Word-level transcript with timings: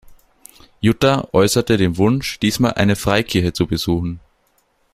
Jutta 0.79 1.27
äußerte 1.31 1.77
den 1.77 1.95
Wunsch, 1.95 2.39
diesmal 2.39 2.73
eine 2.73 2.95
Freikirche 2.95 3.53
zu 3.53 3.67
besuchen. 3.67 4.19